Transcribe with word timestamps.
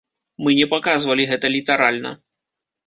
Мы 0.45 0.49
не 0.59 0.65
паказвалі 0.71 1.29
гэта 1.35 1.55
літаральна. 1.59 2.17